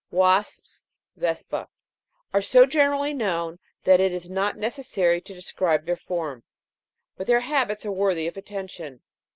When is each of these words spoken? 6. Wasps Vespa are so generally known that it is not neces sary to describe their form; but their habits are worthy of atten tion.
6. 0.09 0.15
Wasps 0.15 0.83
Vespa 1.15 1.69
are 2.33 2.41
so 2.41 2.65
generally 2.65 3.13
known 3.13 3.59
that 3.83 3.99
it 3.99 4.11
is 4.11 4.31
not 4.31 4.55
neces 4.55 4.85
sary 4.85 5.21
to 5.21 5.35
describe 5.35 5.85
their 5.85 5.95
form; 5.95 6.41
but 7.17 7.27
their 7.27 7.41
habits 7.41 7.85
are 7.85 7.91
worthy 7.91 8.25
of 8.25 8.35
atten 8.35 8.65
tion. 8.67 9.01